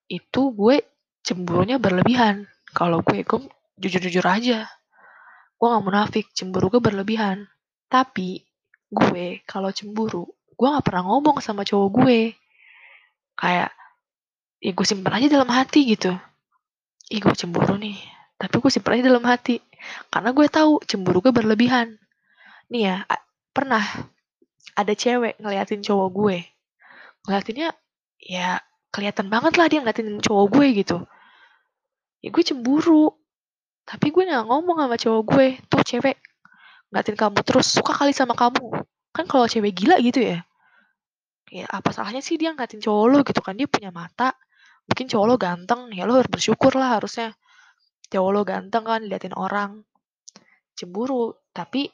itu 0.06 0.42
gue 0.54 0.76
cemburunya 1.26 1.82
berlebihan. 1.82 2.46
Kalau 2.70 3.02
gue 3.02 3.26
gue 3.26 3.40
jujur-jujur 3.80 4.22
aja. 4.22 4.68
Gue 5.58 5.66
gak 5.66 5.84
munafik 5.84 6.26
cemburu 6.36 6.70
gue 6.70 6.82
berlebihan. 6.82 7.50
Tapi 7.90 8.46
gue 8.88 9.42
kalau 9.44 9.74
cemburu 9.74 10.37
gue 10.58 10.66
gak 10.66 10.86
pernah 10.90 11.06
ngomong 11.06 11.38
sama 11.38 11.62
cowok 11.62 11.88
gue. 12.02 12.34
Kayak 13.38 13.70
ya 14.58 14.70
gue 14.74 14.86
simpen 14.86 15.14
aja 15.14 15.30
dalam 15.30 15.46
hati 15.54 15.86
gitu. 15.94 16.10
Ih 17.14 17.22
gue 17.22 17.34
cemburu 17.38 17.78
nih. 17.78 17.94
Tapi 18.34 18.58
gue 18.58 18.70
simpen 18.74 18.98
aja 18.98 19.06
dalam 19.06 19.22
hati. 19.22 19.62
Karena 20.10 20.34
gue 20.34 20.46
tahu 20.50 20.82
cemburu 20.82 21.22
gue 21.22 21.30
berlebihan. 21.30 21.94
Nih 22.74 22.90
ya 22.90 23.06
pernah 23.54 23.86
ada 24.74 24.92
cewek 24.98 25.38
ngeliatin 25.38 25.78
cowok 25.78 26.08
gue. 26.10 26.36
Ngeliatinnya 27.30 27.70
ya 28.18 28.58
kelihatan 28.90 29.30
banget 29.30 29.54
lah 29.54 29.70
dia 29.70 29.78
ngeliatin 29.78 30.18
cowok 30.18 30.46
gue 30.58 30.66
gitu. 30.74 30.98
Ya 32.18 32.34
gue 32.34 32.42
cemburu. 32.42 33.14
Tapi 33.86 34.10
gue 34.10 34.26
nggak 34.26 34.42
ngomong 34.50 34.82
sama 34.82 34.98
cowok 34.98 35.22
gue. 35.22 35.46
Tuh 35.70 35.86
cewek 35.86 36.18
ngeliatin 36.90 37.14
kamu 37.14 37.46
terus 37.46 37.70
suka 37.70 37.94
kali 37.94 38.10
sama 38.10 38.34
kamu. 38.34 38.82
Kan 39.14 39.30
kalau 39.30 39.46
cewek 39.46 39.78
gila 39.78 40.02
gitu 40.02 40.18
ya 40.18 40.47
ya 41.48 41.66
apa 41.68 41.90
salahnya 41.92 42.20
sih 42.20 42.36
dia 42.36 42.52
ngeliatin 42.52 42.80
cowok 42.80 43.04
lo 43.08 43.18
gitu 43.24 43.40
kan? 43.40 43.54
Dia 43.56 43.68
punya 43.68 43.90
mata. 43.92 44.36
Mungkin 44.88 45.06
cowok 45.08 45.26
lo 45.28 45.34
ganteng. 45.36 45.80
Ya 45.92 46.04
lo 46.08 46.16
harus 46.16 46.30
bersyukur 46.30 46.72
lah 46.76 47.00
harusnya. 47.00 47.36
Cowok 48.08 48.30
lo 48.32 48.40
ganteng 48.44 48.84
kan 48.84 49.00
liatin 49.04 49.34
orang. 49.36 49.84
Cemburu. 50.76 51.36
Tapi 51.52 51.90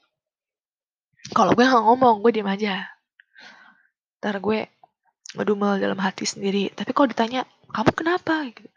kalau 1.32 1.56
gue 1.56 1.64
nggak 1.64 1.84
ngomong 1.84 2.22
gue 2.22 2.32
diem 2.36 2.50
aja. 2.50 2.86
Ntar 4.20 4.38
gue 4.38 4.70
ngedumel 5.34 5.82
dalam 5.82 5.98
hati 5.98 6.24
sendiri. 6.24 6.70
Tapi 6.70 6.90
kalau 6.94 7.10
ditanya 7.10 7.42
kamu 7.74 7.90
kenapa? 7.96 8.46
Gitu. 8.46 8.70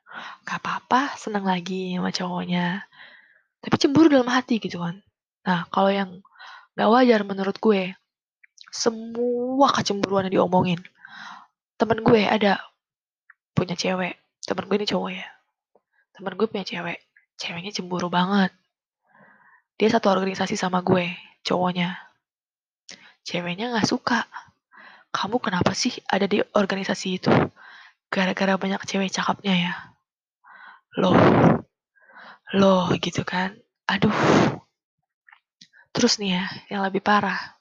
Gak 0.48 0.60
apa-apa 0.66 1.14
seneng 1.14 1.46
lagi 1.46 1.94
sama 1.94 2.10
cowoknya. 2.10 2.82
Tapi 3.62 3.76
cemburu 3.78 4.10
dalam 4.10 4.30
hati 4.32 4.58
gitu 4.58 4.82
kan. 4.82 4.98
Nah 5.46 5.70
kalau 5.70 5.94
yang 5.94 6.26
gak 6.74 6.90
wajar 6.90 7.22
menurut 7.22 7.58
gue 7.62 7.94
semua 8.72 9.72
kecemburuan 9.72 10.28
yang 10.28 10.44
diomongin. 10.44 10.80
Temen 11.78 12.02
gue 12.04 12.26
ada 12.26 12.60
punya 13.54 13.74
cewek. 13.78 14.18
Temen 14.44 14.66
gue 14.68 14.78
ini 14.78 14.88
cowok 14.88 15.12
ya. 15.14 15.28
Temen 16.14 16.34
gue 16.36 16.48
punya 16.50 16.66
cewek. 16.66 17.00
Ceweknya 17.38 17.72
cemburu 17.74 18.10
banget. 18.10 18.50
Dia 19.78 19.90
satu 19.94 20.10
organisasi 20.10 20.58
sama 20.58 20.82
gue 20.82 21.14
cowoknya. 21.46 21.98
Ceweknya 23.22 23.74
nggak 23.74 23.88
suka. 23.88 24.26
Kamu 25.14 25.38
kenapa 25.42 25.74
sih 25.74 25.94
ada 26.10 26.26
di 26.26 26.42
organisasi 26.42 27.08
itu? 27.18 27.32
Gara-gara 28.10 28.58
banyak 28.58 28.82
cewek 28.88 29.14
cakepnya 29.14 29.54
ya? 29.54 29.74
Loh. 30.98 31.18
Loh 32.58 32.90
gitu 32.98 33.22
kan. 33.22 33.54
Aduh. 33.86 34.14
Terus 35.94 36.22
nih 36.22 36.38
ya 36.38 36.46
yang 36.74 36.82
lebih 36.86 37.02
parah 37.02 37.57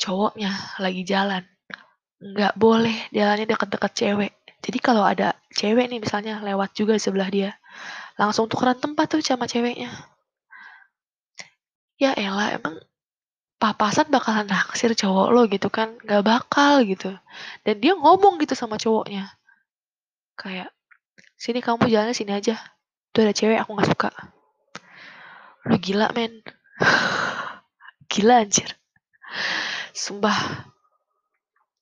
cowoknya 0.00 0.80
lagi 0.80 1.04
jalan 1.04 1.44
nggak 2.20 2.56
boleh 2.56 3.08
jalannya 3.12 3.48
deket-deket 3.48 3.92
cewek. 3.96 4.32
Jadi 4.60 4.78
kalau 4.80 5.04
ada 5.04 5.36
cewek 5.56 5.88
nih 5.88 6.00
misalnya 6.00 6.40
lewat 6.44 6.76
juga 6.76 6.96
di 6.96 7.00
sebelah 7.00 7.28
dia 7.32 7.56
langsung 8.20 8.44
tukeran 8.48 8.76
tempat 8.76 9.08
tuh 9.08 9.24
sama 9.24 9.48
ceweknya. 9.48 9.88
Ya 11.96 12.16
elah 12.16 12.56
emang 12.56 12.76
papasan 13.60 14.08
bakalan 14.12 14.48
naksir 14.48 14.92
cowok 14.92 15.28
lo 15.32 15.48
gitu 15.48 15.68
kan? 15.72 15.96
Nggak 16.04 16.24
bakal 16.24 16.84
gitu. 16.84 17.12
Dan 17.64 17.80
dia 17.80 17.96
ngomong 17.96 18.36
gitu 18.40 18.52
sama 18.52 18.76
cowoknya. 18.76 19.32
Kayak 20.36 20.72
sini 21.40 21.64
kamu 21.64 21.88
jalannya 21.88 22.16
sini 22.16 22.36
aja. 22.36 22.56
Tuh 23.16 23.24
ada 23.24 23.32
cewek 23.32 23.64
aku 23.64 23.76
nggak 23.76 23.90
suka. 23.96 24.10
Lu 25.68 25.76
gila 25.80 26.12
men. 26.12 26.44
Gila 28.10 28.42
anjir 28.42 28.80
sumpah. 29.94 30.70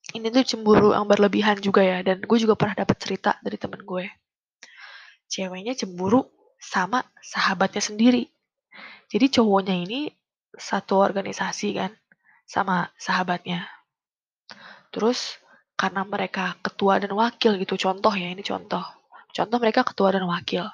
Ini 0.08 0.32
tuh 0.32 0.44
cemburu 0.44 0.96
yang 0.96 1.04
berlebihan 1.04 1.60
juga 1.60 1.84
ya 1.84 2.00
dan 2.00 2.24
gue 2.24 2.38
juga 2.40 2.56
pernah 2.56 2.80
dapat 2.80 2.96
cerita 2.96 3.36
dari 3.44 3.60
temen 3.60 3.84
gue. 3.84 4.08
Ceweknya 5.28 5.76
cemburu 5.76 6.24
sama 6.56 7.04
sahabatnya 7.20 7.84
sendiri. 7.84 8.24
Jadi 9.12 9.26
cowoknya 9.28 9.76
ini 9.76 10.08
satu 10.56 10.96
organisasi 11.04 11.76
kan 11.76 11.92
sama 12.48 12.88
sahabatnya. 12.96 13.68
Terus 14.88 15.36
karena 15.76 16.02
mereka 16.08 16.56
ketua 16.64 16.98
dan 16.98 17.12
wakil 17.12 17.60
gitu 17.60 17.76
contoh 17.76 18.10
ya 18.16 18.32
ini 18.32 18.40
contoh. 18.40 18.82
Contoh 19.30 19.58
mereka 19.60 19.84
ketua 19.84 20.16
dan 20.16 20.24
wakil. 20.24 20.64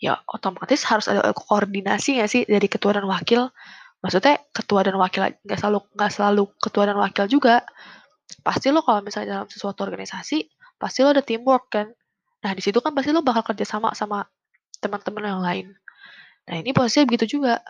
Ya 0.00 0.20
otomatis 0.28 0.84
harus 0.84 1.08
ada 1.08 1.32
koordinasi 1.32 2.20
ya 2.20 2.28
sih 2.28 2.44
dari 2.44 2.68
ketua 2.68 2.96
dan 3.00 3.08
wakil 3.08 3.48
maksudnya 4.00 4.40
ketua 4.52 4.80
dan 4.84 4.96
wakil 4.96 5.28
nggak 5.44 5.58
selalu 5.60 5.78
nggak 5.96 6.12
selalu 6.12 6.42
ketua 6.60 6.84
dan 6.88 6.96
wakil 6.98 7.24
juga. 7.28 7.62
Pasti 8.40 8.72
lo 8.72 8.80
kalau 8.80 9.04
misalnya 9.04 9.42
dalam 9.42 9.48
sesuatu 9.50 9.84
organisasi 9.84 10.48
pasti 10.80 10.98
lo 11.04 11.12
ada 11.12 11.24
teamwork 11.24 11.68
kan? 11.72 11.86
Nah 12.40 12.52
di 12.56 12.62
situ 12.64 12.80
kan 12.80 12.96
pasti 12.96 13.12
lo 13.12 13.20
bakal 13.20 13.44
kerja 13.52 13.68
sama 13.68 13.92
sama 13.92 14.24
teman-teman 14.80 15.24
yang 15.24 15.42
lain. 15.44 15.66
Nah 16.48 16.54
ini 16.56 16.72
posisinya 16.72 17.06
begitu 17.06 17.38
juga. 17.38 17.60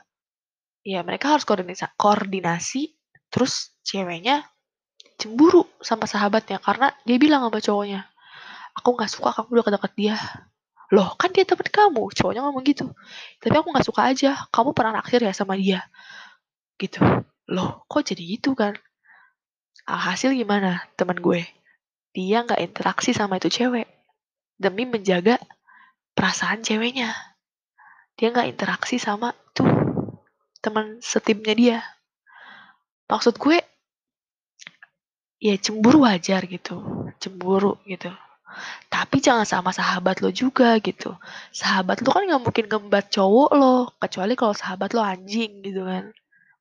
Ya 0.80 1.04
mereka 1.04 1.36
harus 1.36 1.44
koordinasi, 1.44 1.84
koordinasi 1.98 2.82
terus 3.28 3.76
ceweknya 3.84 4.48
cemburu 5.20 5.68
sama 5.84 6.08
sahabatnya 6.08 6.56
karena 6.64 6.88
dia 7.04 7.20
bilang 7.20 7.44
sama 7.44 7.60
cowoknya 7.60 8.08
aku 8.74 8.96
nggak 8.96 9.10
suka 9.12 9.30
kamu 9.36 9.60
udah 9.60 9.76
deket 9.76 9.92
dia 9.92 10.16
loh 10.90 11.14
kan 11.14 11.30
dia 11.30 11.46
temen 11.46 11.66
kamu. 11.66 12.10
Cowoknya 12.14 12.42
ngomong 12.42 12.64
gitu. 12.66 12.90
Tapi 13.38 13.54
aku 13.54 13.68
nggak 13.70 13.86
suka 13.86 14.10
aja. 14.10 14.30
Kamu 14.50 14.74
pernah 14.74 14.98
naksir 14.98 15.22
ya 15.22 15.30
sama 15.30 15.54
dia? 15.54 15.86
Gitu. 16.76 16.98
Loh 17.50 17.86
kok 17.86 18.02
jadi 18.10 18.22
gitu 18.22 18.58
kan? 18.58 18.74
Alhasil 19.86 20.34
gimana 20.34 20.82
temen 20.98 21.18
gue? 21.18 21.46
Dia 22.10 22.42
nggak 22.42 22.60
interaksi 22.62 23.14
sama 23.14 23.38
itu 23.38 23.50
cewek. 23.50 23.86
Demi 24.58 24.84
menjaga 24.84 25.38
perasaan 26.12 26.66
ceweknya. 26.66 27.14
Dia 28.18 28.34
nggak 28.34 28.50
interaksi 28.50 28.98
sama 28.98 29.30
tuh 29.54 29.70
teman 30.58 30.98
setimnya 31.00 31.54
dia. 31.54 31.78
Maksud 33.06 33.38
gue 33.38 33.62
ya 35.38 35.54
cemburu 35.56 36.02
wajar 36.02 36.44
gitu. 36.50 36.82
Cemburu 37.22 37.78
gitu 37.86 38.10
tapi 38.92 39.22
jangan 39.22 39.46
sama 39.48 39.70
sahabat 39.70 40.20
lo 40.24 40.30
juga 40.34 40.76
gitu. 40.82 41.16
Sahabat 41.54 42.02
lo 42.04 42.10
kan 42.14 42.26
nggak 42.26 42.42
mungkin 42.42 42.64
ngembat 42.66 43.10
cowok 43.14 43.50
lo 43.56 43.74
kecuali 44.02 44.32
kalau 44.34 44.54
sahabat 44.54 44.90
lo 44.96 45.02
anjing 45.02 45.62
gitu 45.64 45.86
kan. 45.86 46.12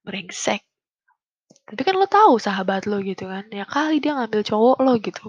Brengsek. 0.06 0.62
Tapi 1.70 1.82
kan 1.86 1.96
lo 1.98 2.10
tahu 2.10 2.42
sahabat 2.42 2.90
lo 2.90 3.02
gitu 3.04 3.30
kan. 3.30 3.46
Ya 3.54 3.66
kali 3.68 4.02
dia 4.02 4.18
ngambil 4.18 4.42
cowok 4.46 4.78
lo 4.82 4.94
gitu. 5.02 5.28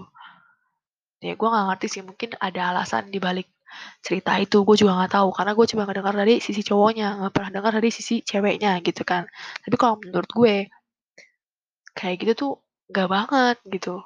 Ya 1.21 1.37
gue 1.37 1.49
nggak 1.49 1.67
ngerti 1.69 1.87
sih 1.93 2.03
mungkin 2.05 2.33
ada 2.41 2.73
alasan 2.73 3.13
di 3.13 3.21
balik 3.21 3.49
cerita 4.01 4.37
itu. 4.41 4.65
Gue 4.65 4.77
juga 4.81 4.97
nggak 4.97 5.13
tahu 5.21 5.29
karena 5.37 5.53
gue 5.53 5.67
cuma 5.69 5.83
ngedengar 5.85 6.15
dari 6.17 6.35
sisi 6.41 6.63
cowoknya 6.65 7.21
nggak 7.21 7.33
pernah 7.37 7.51
dengar 7.61 7.73
dari 7.77 7.91
sisi 7.93 8.25
ceweknya 8.25 8.81
gitu 8.81 9.05
kan. 9.05 9.29
Tapi 9.65 9.77
kalau 9.77 10.01
menurut 10.01 10.31
gue 10.33 10.55
kayak 11.95 12.17
gitu 12.23 12.33
tuh 12.33 12.53
gak 12.91 13.09
banget 13.11 13.57
gitu 13.71 14.03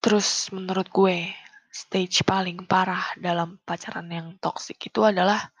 terus 0.00 0.48
menurut 0.50 0.88
gue 0.88 1.28
stage 1.70 2.26
paling 2.26 2.66
parah 2.66 3.14
dalam 3.20 3.60
pacaran 3.62 4.08
yang 4.10 4.34
toksik 4.42 4.90
itu 4.90 5.06
adalah 5.06 5.52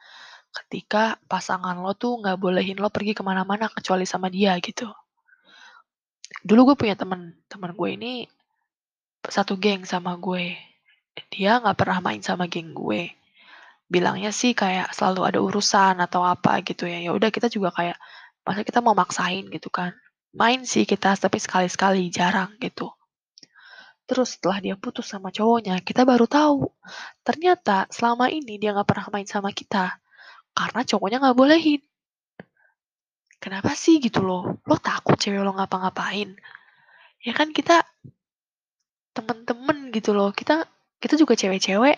ketika 0.50 1.14
pasangan 1.30 1.78
lo 1.78 1.94
tuh 1.94 2.18
nggak 2.18 2.40
bolehin 2.40 2.80
lo 2.82 2.90
pergi 2.90 3.14
ke 3.14 3.22
mana-mana 3.22 3.70
kecuali 3.70 4.02
sama 4.02 4.26
dia 4.26 4.58
gitu. 4.58 4.90
Dulu 6.42 6.74
gue 6.74 6.76
punya 6.76 6.98
temen 6.98 7.38
temen 7.46 7.70
gue 7.76 7.90
ini 7.94 8.12
satu 9.22 9.54
geng 9.54 9.86
sama 9.86 10.18
gue. 10.18 10.58
Dia 11.30 11.62
nggak 11.62 11.78
pernah 11.78 12.00
main 12.02 12.22
sama 12.24 12.50
geng 12.50 12.74
gue. 12.74 13.14
Bilangnya 13.86 14.34
sih 14.34 14.56
kayak 14.56 14.90
selalu 14.96 15.30
ada 15.30 15.38
urusan 15.38 16.02
atau 16.02 16.26
apa 16.26 16.64
gitu 16.66 16.90
ya. 16.90 16.98
Ya 16.98 17.14
udah 17.14 17.30
kita 17.30 17.46
juga 17.46 17.70
kayak 17.70 17.98
masa 18.42 18.66
kita 18.66 18.82
mau 18.82 18.98
maksain 18.98 19.46
gitu 19.52 19.70
kan. 19.70 19.94
Main 20.34 20.66
sih 20.66 20.82
kita 20.88 21.14
tapi 21.14 21.38
sekali-sekali 21.38 22.10
jarang 22.10 22.58
gitu 22.58 22.90
terus 24.10 24.34
setelah 24.34 24.58
dia 24.58 24.74
putus 24.74 25.06
sama 25.06 25.30
cowoknya 25.30 25.78
kita 25.86 26.02
baru 26.02 26.26
tahu 26.26 26.66
ternyata 27.22 27.86
selama 27.94 28.26
ini 28.26 28.58
dia 28.58 28.74
nggak 28.74 28.88
pernah 28.90 29.06
main 29.14 29.28
sama 29.30 29.54
kita 29.54 30.02
karena 30.54 30.80
cowoknya 30.84 31.18
nggak 31.22 31.38
bolehin. 31.38 31.80
Kenapa 33.40 33.72
sih 33.72 33.96
gitu 34.04 34.20
loh? 34.20 34.60
Lo 34.68 34.76
takut 34.76 35.16
cewek 35.16 35.40
lo 35.40 35.56
ngapa-ngapain? 35.56 36.36
Ya 37.24 37.32
kan 37.32 37.56
kita 37.56 37.80
temen-temen 39.16 39.88
gitu 39.96 40.12
loh. 40.12 40.30
Kita 40.36 40.68
kita 41.00 41.14
juga 41.16 41.34
cewek-cewek. 41.38 41.96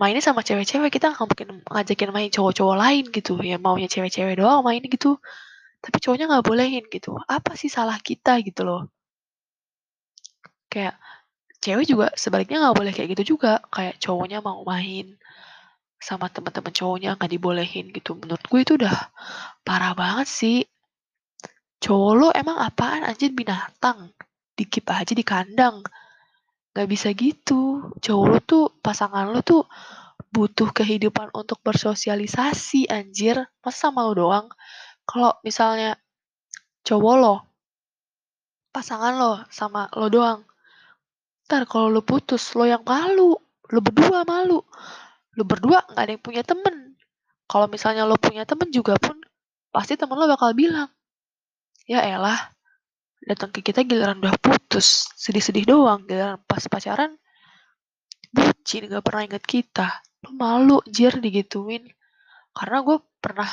Mainnya 0.00 0.22
sama 0.24 0.42
cewek-cewek 0.42 0.90
kita 0.90 1.14
nggak 1.14 1.26
mungkin 1.30 1.48
ngajakin 1.70 2.10
main 2.10 2.30
cowok-cowok 2.34 2.76
lain 2.82 3.04
gitu. 3.14 3.38
Ya 3.46 3.56
maunya 3.62 3.86
cewek-cewek 3.86 4.34
doang 4.42 4.66
main 4.66 4.82
gitu. 4.82 5.22
Tapi 5.84 5.96
cowoknya 6.02 6.26
nggak 6.30 6.44
bolehin 6.48 6.84
gitu. 6.90 7.14
Apa 7.30 7.54
sih 7.54 7.70
salah 7.70 7.98
kita 8.02 8.42
gitu 8.42 8.66
loh 8.66 8.90
kayak 10.70 10.96
cewek 11.60 11.84
juga 11.84 12.06
sebaliknya 12.16 12.62
nggak 12.64 12.76
boleh 12.78 12.92
kayak 12.94 13.08
gitu 13.18 13.36
juga 13.36 13.60
kayak 13.68 14.00
cowoknya 14.00 14.40
mau 14.40 14.64
main 14.64 15.18
sama 16.00 16.32
teman-teman 16.32 16.72
cowoknya 16.72 17.20
nggak 17.20 17.30
dibolehin 17.36 17.92
gitu. 17.92 18.16
Menurut 18.16 18.40
gue 18.48 18.60
itu 18.64 18.72
udah 18.80 18.96
parah 19.60 19.92
banget 19.92 20.28
sih. 20.30 20.58
Cowok 21.80 22.12
lo 22.16 22.28
emang 22.32 22.56
apaan 22.56 23.04
anjir 23.04 23.36
binatang? 23.36 24.16
Dikip 24.56 24.88
aja 24.88 25.12
di 25.12 25.24
kandang. 25.24 25.84
Nggak 26.72 26.88
bisa 26.88 27.08
gitu. 27.12 27.92
Cowok 28.00 28.26
lo 28.32 28.38
tuh 28.40 28.64
pasangan 28.80 29.28
lo 29.28 29.44
tuh 29.44 29.68
butuh 30.32 30.72
kehidupan 30.72 31.28
untuk 31.36 31.60
bersosialisasi 31.60 32.88
anjir. 32.88 33.36
Masa 33.60 33.92
sama 33.92 34.08
lo 34.08 34.16
doang? 34.16 34.48
Kalau 35.04 35.36
misalnya 35.44 36.00
cowok 36.88 37.14
lo 37.20 37.34
pasangan 38.72 39.12
lo 39.20 39.32
sama 39.52 39.92
lo 39.92 40.08
doang. 40.08 40.49
Ntar 41.50 41.66
kalau 41.66 41.90
lo 41.90 42.06
putus, 42.06 42.54
lo 42.54 42.62
yang 42.62 42.86
malu. 42.86 43.34
Lo 43.74 43.82
berdua 43.82 44.22
malu. 44.22 44.62
Lo 45.34 45.42
berdua 45.42 45.82
nggak 45.82 45.98
ada 45.98 46.12
yang 46.14 46.22
punya 46.22 46.46
temen. 46.46 46.94
Kalau 47.50 47.66
misalnya 47.66 48.06
lo 48.06 48.14
punya 48.14 48.46
temen 48.46 48.70
juga 48.70 48.94
pun, 49.02 49.18
pasti 49.74 49.98
temen 49.98 50.14
lo 50.14 50.30
bakal 50.30 50.54
bilang, 50.54 50.86
ya 51.90 52.06
elah, 52.06 52.38
datang 53.26 53.50
ke 53.50 53.66
kita 53.66 53.82
giliran 53.82 54.22
udah 54.22 54.38
putus, 54.38 55.10
sedih-sedih 55.18 55.66
doang, 55.66 56.06
giliran 56.06 56.38
pas 56.46 56.62
pacaran, 56.70 57.18
bucin, 58.30 58.86
gak 58.86 59.02
pernah 59.02 59.26
inget 59.26 59.42
kita. 59.42 60.06
Lo 60.22 60.30
malu, 60.30 60.78
jir, 60.86 61.18
digituin. 61.18 61.90
Karena 62.54 62.86
gue 62.86 63.02
pernah 63.18 63.50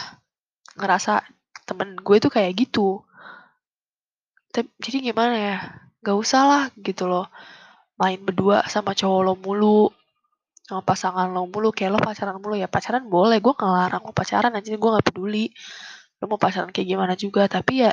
ngerasa 0.77 1.25
temen 1.65 1.97
gue 1.97 2.17
tuh 2.21 2.29
kayak 2.29 2.53
gitu. 2.53 3.01
Jadi 4.53 4.97
gimana 5.01 5.33
ya, 5.33 5.57
gak 6.05 6.17
usah 6.21 6.41
lah 6.45 6.63
gitu 6.77 7.09
loh. 7.09 7.25
Main 7.97 8.21
berdua 8.21 8.61
sama 8.69 8.93
cowok 8.93 9.21
lo 9.25 9.33
mulu, 9.33 9.89
sama 10.67 10.81
pasangan 10.85 11.33
lo 11.33 11.49
mulu, 11.49 11.73
kayak 11.73 11.97
lo 11.97 11.99
pacaran 12.01 12.37
mulu 12.37 12.53
ya 12.53 12.69
pacaran 12.69 13.03
boleh, 13.09 13.41
gue 13.41 13.53
ngelarang 13.57 14.03
lo 14.05 14.13
pacaran 14.13 14.53
aja, 14.53 14.69
gue 14.77 14.89
gak 14.93 15.07
peduli. 15.09 15.49
Lo 16.21 16.29
mau 16.29 16.37
pacaran 16.37 16.69
kayak 16.69 16.87
gimana 16.87 17.13
juga, 17.17 17.49
tapi 17.49 17.85
ya 17.85 17.91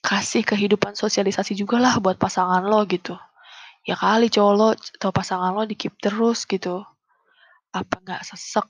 kasih 0.00 0.46
kehidupan 0.46 0.96
sosialisasi 0.96 1.52
juga 1.58 1.76
lah 1.76 2.00
buat 2.00 2.16
pasangan 2.16 2.64
lo 2.64 2.80
gitu. 2.88 3.12
Ya 3.84 3.96
kali 3.98 4.32
cowok 4.32 4.54
lo 4.56 4.68
atau 4.72 5.10
pasangan 5.12 5.52
lo 5.52 5.64
dikip 5.68 5.96
terus 6.00 6.48
gitu. 6.48 6.84
Apa 7.72 8.00
nggak 8.04 8.22
sesek? 8.24 8.64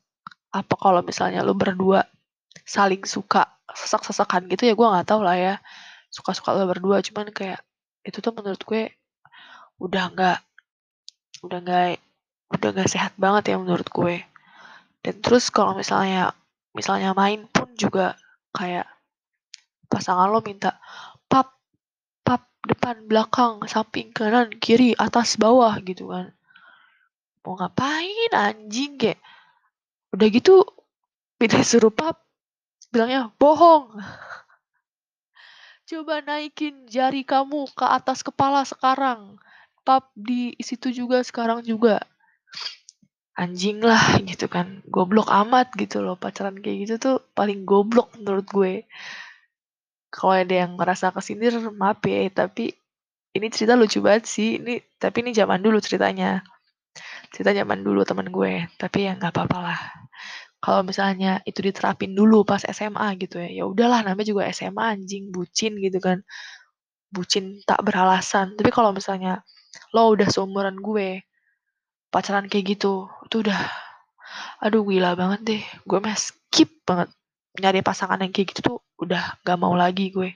Apa 0.51 0.75
kalau 0.81 1.01
misalnya 1.07 1.45
lo 1.47 1.55
berdua 1.55 2.03
saling 2.67 3.05
suka 3.07 3.47
sesak-sesakan 3.71 4.49
gitu 4.51 4.67
ya 4.67 4.75
gue 4.75 4.87
nggak 4.89 5.07
tahu 5.07 5.23
lah 5.23 5.37
ya. 5.39 5.55
Suka-suka 6.11 6.57
lo 6.57 6.67
berdua 6.67 6.99
cuman 7.05 7.31
kayak 7.31 7.61
itu 8.03 8.19
tuh 8.25 8.33
menurut 8.33 8.63
gue 8.65 8.98
udah 9.79 10.05
nggak 10.11 10.39
udah 11.47 11.59
nggak 11.63 11.87
udah 12.59 12.69
nggak 12.75 12.91
sehat 12.91 13.15
banget 13.15 13.55
ya 13.55 13.57
menurut 13.61 13.87
gue. 13.87 14.27
Dan 15.03 15.15
terus 15.23 15.55
kalau 15.55 15.79
misalnya 15.79 16.35
misalnya 16.75 17.15
main 17.15 17.47
pun 17.47 17.71
juga 17.79 18.19
kayak 18.51 18.87
pasangan 19.87 20.29
lo 20.29 20.43
minta 20.43 20.77
pap 21.31 21.55
pap 22.27 22.51
depan 22.67 23.07
belakang 23.07 23.63
samping 23.71 24.11
kanan 24.11 24.51
kiri 24.59 24.99
atas 24.99 25.39
bawah 25.39 25.79
gitu 25.87 26.11
kan. 26.11 26.35
Mau 27.47 27.55
ngapain 27.55 28.33
anjing? 28.35 28.99
Kayak 28.99 29.23
udah 30.11 30.29
gitu 30.35 30.67
beda 31.39 31.63
suruh 31.63 31.95
pap 31.95 32.19
bilangnya 32.91 33.31
bohong. 33.39 33.95
Coba 35.89 36.21
naikin 36.21 36.85
jari 36.91 37.25
kamu 37.25 37.71
ke 37.73 37.87
atas 37.87 38.21
kepala 38.21 38.67
sekarang 38.67 39.41
pap 39.88 40.12
di 40.12 40.52
situ 40.61 40.92
juga 40.92 41.25
sekarang 41.25 41.64
juga. 41.64 42.04
Anjing 43.40 43.80
lah 43.80 44.21
gitu 44.21 44.45
kan. 44.52 44.85
Goblok 44.85 45.33
amat 45.33 45.73
gitu 45.80 46.04
loh 46.04 46.21
pacaran 46.21 46.61
kayak 46.61 46.76
gitu 46.85 46.95
tuh 47.00 47.16
paling 47.33 47.64
goblok 47.64 48.12
menurut 48.21 48.45
gue. 48.45 48.75
Kalau 50.12 50.37
ada 50.37 50.52
yang 50.68 50.76
merasa 50.76 51.09
kesindir 51.09 51.57
maaf 51.73 52.04
ya 52.04 52.28
tapi 52.28 52.76
ini 53.33 53.47
cerita 53.49 53.80
lucu 53.80 54.04
banget 54.04 54.28
sih. 54.28 54.61
Ini 54.61 55.00
tapi 55.00 55.25
ini 55.25 55.33
zaman 55.33 55.64
dulu 55.64 55.80
ceritanya. 55.80 56.45
Cerita 57.33 57.57
zaman 57.57 57.80
dulu 57.80 58.04
teman 58.04 58.28
gue 58.28 58.68
tapi 58.76 59.09
ya 59.09 59.16
nggak 59.16 59.33
apa-apa 59.33 59.59
lah. 59.64 59.80
Kalau 60.61 60.85
misalnya 60.85 61.40
itu 61.49 61.64
diterapin 61.64 62.12
dulu 62.12 62.45
pas 62.45 62.61
SMA 62.61 63.14
gitu 63.23 63.38
ya 63.40 63.62
ya 63.62 63.64
udahlah 63.64 64.04
namanya 64.04 64.37
juga 64.37 64.42
SMA 64.52 65.00
anjing 65.00 65.33
bucin 65.33 65.80
gitu 65.80 65.97
kan. 65.97 66.21
Bucin 67.09 67.64
tak 67.64 67.80
beralasan. 67.87 68.52
Tapi 68.59 68.68
kalau 68.68 68.92
misalnya 68.92 69.40
lo 69.93 70.13
udah 70.13 70.29
seumuran 70.29 70.79
gue 70.81 71.23
pacaran 72.09 72.49
kayak 72.49 72.79
gitu 72.79 73.09
itu 73.29 73.37
udah 73.45 73.61
aduh 74.64 74.83
gila 74.85 75.12
banget 75.16 75.40
deh 75.45 75.62
gue 75.85 75.99
mah 76.01 76.16
skip 76.16 76.83
banget 76.85 77.12
nyari 77.59 77.83
pasangan 77.83 78.23
yang 78.23 78.33
kayak 78.33 78.55
gitu 78.55 78.61
tuh 78.62 78.79
udah 79.03 79.38
gak 79.42 79.59
mau 79.59 79.75
lagi 79.75 80.14
gue. 80.14 80.31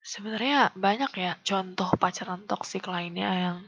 Sebenarnya 0.00 0.74
banyak 0.74 1.12
ya 1.14 1.32
contoh 1.44 1.86
pacaran 1.94 2.48
toksik 2.48 2.90
lainnya 2.90 3.30
yang 3.30 3.58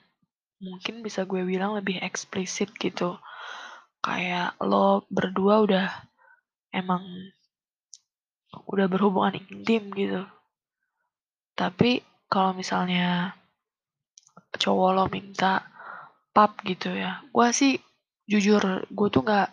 mungkin 0.59 1.03
bisa 1.07 1.23
gue 1.29 1.47
bilang 1.47 1.79
lebih 1.79 2.03
eksplisit 2.03 2.75
gitu. 2.79 3.19
Kayak 4.03 4.59
lo 4.59 5.07
berdua 5.07 5.63
udah 5.63 5.87
emang 6.75 7.05
udah 8.67 8.87
berhubungan 8.91 9.39
intim 9.39 9.93
gitu. 9.95 10.27
Tapi 11.55 12.03
kalau 12.27 12.57
misalnya 12.57 13.37
cowok 14.63 14.91
lo 14.95 15.05
minta 15.11 15.67
pap 16.31 16.63
gitu 16.63 16.95
ya, 16.95 17.19
gue 17.35 17.49
sih 17.51 17.75
jujur 18.31 18.87
gue 18.87 19.09
tuh 19.11 19.27
gak 19.27 19.51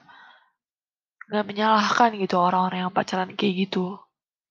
nggak 1.30 1.46
menyalahkan 1.46 2.10
gitu 2.18 2.42
orang-orang 2.42 2.90
yang 2.90 2.94
pacaran 2.94 3.34
kayak 3.38 3.70
gitu. 3.70 4.02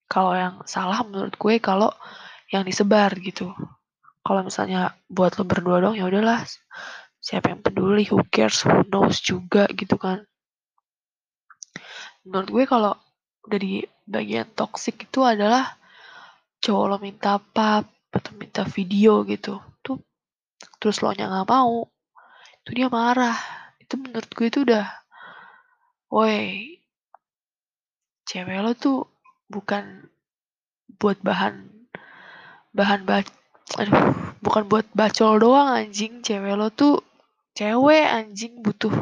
Kalau 0.07 0.33
yang 0.35 0.63
salah 0.67 1.03
menurut 1.03 1.35
gue 1.35 1.55
kalau 1.59 1.91
yang 2.55 2.63
disebar 2.63 3.11
gitu. 3.19 3.51
Kalau 4.23 4.47
misalnya 4.47 4.95
buat 5.11 5.35
lo 5.37 5.45
berdua 5.45 5.83
dong 5.83 5.99
ya 5.99 6.07
udahlah. 6.07 6.47
Siapa 7.19 7.51
yang 7.51 7.61
peduli, 7.67 8.07
who 8.07 8.23
cares, 8.31 8.63
who 8.63 8.87
knows 8.89 9.19
juga 9.19 9.67
gitu 9.75 9.99
kan. 9.99 10.23
Menurut 12.23 12.49
gue 12.49 12.65
kalau 12.71 12.95
udah 13.43 13.59
di 13.59 13.83
bagian 14.07 14.47
toxic 14.55 15.11
itu 15.11 15.27
adalah 15.27 15.77
cowok 16.63 16.85
lo 16.87 16.97
minta 17.03 17.43
pap 17.43 17.91
atau 18.15 18.33
minta 18.39 18.63
video 18.65 19.27
gitu. 19.27 19.59
Terus 20.79 21.03
lo 21.03 21.11
nya 21.15 21.31
nggak 21.31 21.49
mau. 21.49 21.87
Itu 22.63 22.71
dia 22.75 22.89
marah. 22.91 23.39
Itu 23.83 23.99
menurut 23.99 24.31
gue 24.33 24.47
itu 24.51 24.63
udah 24.67 24.87
woi 26.09 26.81
cewek 28.25 28.61
lo 28.65 28.73
tuh 28.73 29.05
bukan 29.49 30.09
buat 30.97 31.21
bahan 31.21 31.69
bahan 32.73 33.05
ba 33.05 33.21
aduh 33.77 33.97
bukan 34.41 34.65
buat 34.73 34.89
bacol 34.97 35.37
doang 35.37 35.69
anjing 35.69 36.25
cewek 36.25 36.57
lo 36.57 36.73
tuh 36.73 37.05
cewek 37.53 38.09
anjing 38.09 38.65
butuh 38.65 38.93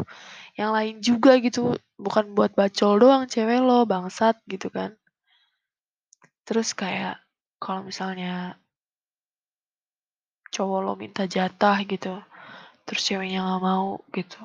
yang 0.59 0.75
lain 0.75 0.99
juga 0.99 1.39
gitu 1.39 1.79
bukan 1.95 2.35
buat 2.35 2.59
bacol 2.59 2.99
doang 2.99 3.31
cewek 3.31 3.63
lo 3.63 3.87
bangsat 3.87 4.43
gitu 4.51 4.67
kan 4.71 4.99
terus 6.43 6.75
kayak 6.75 7.23
kalau 7.63 7.87
misalnya 7.87 8.59
cowok 10.57 10.79
lo 10.81 10.93
minta 10.97 11.29
jatah 11.29 11.77
gitu 11.85 12.17
terus 12.87 13.03
ceweknya 13.03 13.43
nggak 13.43 13.63
mau 13.67 14.01
gitu. 14.15 14.41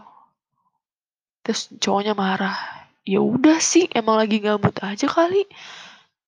Terus 1.46 1.70
cowoknya 1.78 2.18
marah 2.18 2.58
ya 3.06 3.22
udah 3.22 3.62
sih 3.62 3.86
emang 3.94 4.18
lagi 4.18 4.42
gabut 4.42 4.74
aja 4.82 5.06
kali. 5.06 5.46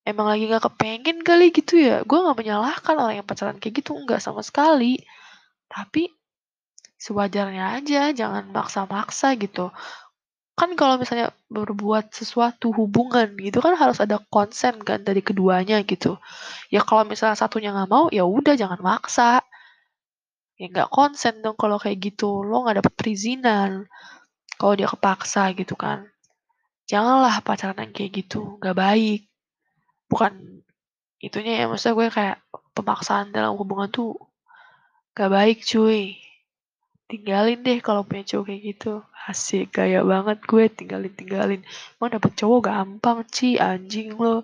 Emang 0.04 0.28
lagi 0.28 0.52
gak 0.52 0.67
kepengen 0.67 1.24
kali 1.24 1.56
gitu 1.56 1.80
ya. 1.80 2.04
Gue 2.04 2.19
nggak 2.19 2.36
menyalahkan 2.36 2.96
orang 3.00 3.24
yang 3.24 3.28
pacaran 3.28 3.58
kayak 3.58 3.82
gitu 3.82 3.96
nggak 3.98 4.22
sama 4.22 4.43
sekali. 4.43 5.00
Tapi 5.72 6.12
sewajarnya 7.00 7.82
aja 7.82 8.12
jangan 8.12 8.46
maksa-maksa 8.52 9.34
gitu. 9.39 9.72
Kan 10.54 10.78
kalau 10.78 11.02
misalnya 11.02 11.34
berbuat 11.50 12.13
sesuatu 12.13 12.69
hubungan 12.76 13.32
gitu 13.41 13.58
kan 13.63 13.74
harus 13.74 13.98
ada 14.04 14.22
konsen 14.30 14.78
kan 14.86 15.02
dari 15.02 15.24
keduanya 15.24 15.82
gitu. 15.88 16.19
Ya 16.69 16.84
kalau 16.86 17.08
misalnya 17.08 17.39
satunya 17.39 17.74
nggak 17.74 17.89
mau 17.89 18.06
ya 18.13 18.28
udah 18.28 18.54
jangan 18.60 18.84
maksa 18.84 19.41
ya 20.60 20.66
nggak 20.70 20.89
konsen 20.94 21.42
dong 21.42 21.58
kalau 21.58 21.82
kayak 21.82 22.00
gitu 22.13 22.46
lo 22.46 22.63
nggak 22.63 22.86
dapet 22.86 22.94
perizinan 22.94 23.89
kalau 24.58 24.80
dia 24.80 24.88
kepaksa 24.88 25.52
gitu 25.60 25.76
kan. 25.76 26.08
Janganlah 26.88 27.44
pacaran 27.44 27.80
yang 27.80 27.92
kayak 27.96 28.24
gitu, 28.24 28.60
gak 28.60 28.76
baik. 28.76 29.28
Bukan 30.08 30.63
itunya 31.20 31.63
ya, 31.63 31.66
maksudnya 31.68 31.96
gue 32.00 32.08
kayak 32.12 32.38
pemaksaan 32.76 33.32
dalam 33.32 33.56
hubungan 33.56 33.92
tuh 33.92 34.16
gak 35.16 35.32
baik 35.32 35.63
cuy. 35.63 36.20
Tinggalin 37.08 37.60
deh 37.60 37.80
kalau 37.84 38.08
punya 38.08 38.24
cowok 38.24 38.46
kayak 38.52 38.62
gitu. 38.76 38.94
Asik, 39.24 39.72
gaya 39.72 40.04
banget 40.04 40.44
gue 40.44 40.63
tinggalin-tinggalin. 40.68 41.63
Mau 42.00 42.12
dapet 42.12 42.36
cowok 42.36 42.60
gampang 42.68 43.24
sih, 43.32 43.56
anjing 43.56 44.16
lo. 44.20 44.44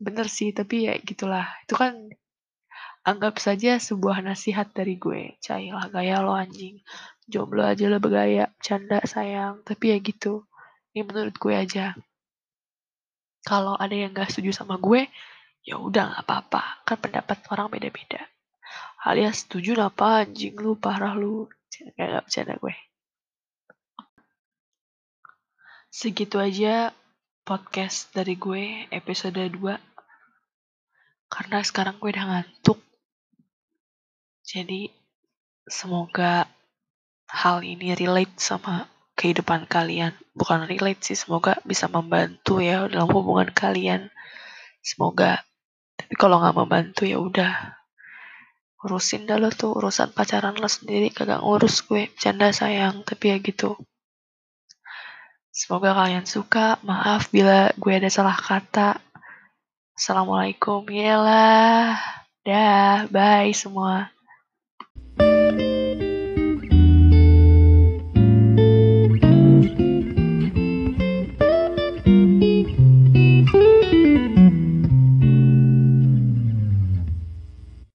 Bener 0.00 0.28
sih, 0.28 0.52
tapi 0.56 0.88
ya 0.88 0.96
gitulah. 1.00 1.44
Itu 1.64 1.76
kan 1.76 2.12
anggap 3.04 3.40
saja 3.40 3.80
sebuah 3.80 4.20
nasihat 4.24 4.70
dari 4.72 5.00
gue. 5.00 5.36
Cailah 5.40 5.88
gaya 5.88 6.20
lo 6.20 6.36
anjing. 6.36 6.80
Jomblo 7.30 7.64
aja 7.64 7.86
lah 7.88 8.00
bergaya. 8.02 8.52
Canda 8.60 9.00
sayang. 9.06 9.64
Tapi 9.64 9.94
ya 9.94 9.98
gitu. 10.02 10.44
Ini 10.92 11.06
menurut 11.06 11.36
gue 11.38 11.54
aja. 11.54 11.94
Kalau 13.40 13.78
ada 13.78 13.94
yang 13.96 14.12
gak 14.12 14.28
setuju 14.28 14.52
sama 14.52 14.76
gue 14.76 15.08
ya 15.64 15.76
udah 15.76 16.12
nggak 16.12 16.24
apa-apa. 16.24 16.84
Kan 16.84 16.98
pendapat 17.00 17.38
orang 17.52 17.72
beda-beda. 17.72 18.20
Alias 19.06 19.48
setuju 19.48 19.80
apa 19.80 20.26
anjing 20.26 20.56
lu? 20.60 20.76
Parah 20.76 21.16
lu. 21.16 21.48
Kayak 21.96 22.20
gak 22.20 22.24
bercanda 22.28 22.54
gue. 22.60 22.74
Segitu 25.90 26.36
aja 26.38 26.94
podcast 27.42 28.14
dari 28.14 28.38
gue 28.38 28.86
episode 28.94 29.42
2 29.42 29.58
Karena 31.30 31.58
sekarang 31.64 31.98
gue 31.98 32.10
udah 32.14 32.26
ngantuk. 32.30 32.89
Jadi 34.50 34.90
semoga 35.62 36.42
hal 37.30 37.62
ini 37.62 37.94
relate 37.94 38.34
sama 38.42 38.90
kehidupan 39.14 39.70
kalian. 39.70 40.10
Bukan 40.34 40.66
relate 40.66 41.06
sih, 41.06 41.14
semoga 41.14 41.62
bisa 41.62 41.86
membantu 41.86 42.58
ya 42.58 42.90
dalam 42.90 43.06
hubungan 43.14 43.46
kalian. 43.54 44.10
Semoga. 44.82 45.38
Tapi 45.94 46.14
kalau 46.18 46.42
nggak 46.42 46.58
membantu 46.58 47.06
ya 47.06 47.22
udah. 47.22 47.78
Urusin 48.82 49.30
dah 49.30 49.38
lo 49.38 49.54
tuh 49.54 49.70
urusan 49.70 50.10
pacaran 50.10 50.58
lo 50.58 50.66
sendiri 50.66 51.14
kagak 51.14 51.46
ngurus 51.46 51.86
gue. 51.86 52.10
Canda 52.18 52.50
sayang, 52.50 53.06
tapi 53.06 53.30
ya 53.30 53.38
gitu. 53.38 53.78
Semoga 55.54 55.94
kalian 55.94 56.26
suka. 56.26 56.82
Maaf 56.82 57.30
bila 57.30 57.70
gue 57.78 57.92
ada 57.94 58.10
salah 58.10 58.34
kata. 58.34 58.98
Assalamualaikum. 59.94 60.82
Yelah. 60.90 61.94
Dah, 62.42 63.06
bye 63.12 63.54
semua. 63.54 64.10